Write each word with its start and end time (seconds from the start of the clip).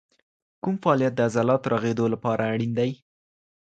کوم 0.63 0.75
فعالیت 0.83 1.13
د 1.15 1.19
عضلاتو 1.27 1.71
رغېدو 1.75 2.05
لپاره 2.13 2.43
اړین 2.53 2.71
دی؟ 2.79 2.91